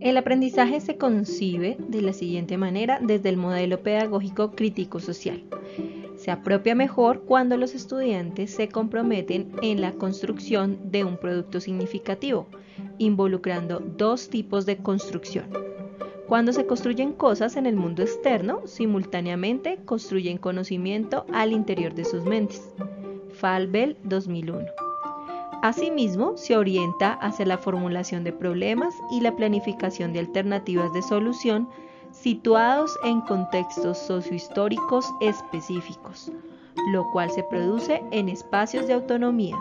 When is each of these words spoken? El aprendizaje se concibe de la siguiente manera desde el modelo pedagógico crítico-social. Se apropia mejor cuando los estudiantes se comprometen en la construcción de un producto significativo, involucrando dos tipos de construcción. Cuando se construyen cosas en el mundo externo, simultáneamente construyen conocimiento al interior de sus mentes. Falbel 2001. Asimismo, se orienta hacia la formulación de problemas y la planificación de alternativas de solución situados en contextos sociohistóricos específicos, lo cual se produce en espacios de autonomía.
El 0.00 0.16
aprendizaje 0.16 0.80
se 0.80 0.96
concibe 0.96 1.76
de 1.78 2.00
la 2.00 2.14
siguiente 2.14 2.56
manera 2.56 2.98
desde 3.02 3.28
el 3.28 3.36
modelo 3.36 3.82
pedagógico 3.82 4.52
crítico-social. 4.52 5.42
Se 6.16 6.30
apropia 6.30 6.74
mejor 6.74 7.24
cuando 7.26 7.58
los 7.58 7.74
estudiantes 7.74 8.50
se 8.50 8.68
comprometen 8.68 9.52
en 9.60 9.82
la 9.82 9.92
construcción 9.92 10.78
de 10.90 11.04
un 11.04 11.18
producto 11.18 11.60
significativo, 11.60 12.46
involucrando 12.96 13.80
dos 13.80 14.30
tipos 14.30 14.64
de 14.64 14.78
construcción. 14.78 15.46
Cuando 16.26 16.54
se 16.54 16.64
construyen 16.64 17.12
cosas 17.12 17.56
en 17.56 17.66
el 17.66 17.76
mundo 17.76 18.02
externo, 18.02 18.62
simultáneamente 18.66 19.80
construyen 19.84 20.38
conocimiento 20.38 21.26
al 21.32 21.52
interior 21.52 21.94
de 21.94 22.06
sus 22.06 22.24
mentes. 22.24 22.72
Falbel 23.32 23.98
2001. 24.04 24.89
Asimismo, 25.62 26.36
se 26.36 26.56
orienta 26.56 27.12
hacia 27.12 27.44
la 27.44 27.58
formulación 27.58 28.24
de 28.24 28.32
problemas 28.32 28.94
y 29.10 29.20
la 29.20 29.36
planificación 29.36 30.12
de 30.12 30.20
alternativas 30.20 30.92
de 30.94 31.02
solución 31.02 31.68
situados 32.12 32.98
en 33.04 33.20
contextos 33.20 33.98
sociohistóricos 33.98 35.12
específicos, 35.20 36.32
lo 36.92 37.04
cual 37.12 37.30
se 37.30 37.42
produce 37.42 38.02
en 38.10 38.28
espacios 38.30 38.86
de 38.86 38.94
autonomía. 38.94 39.56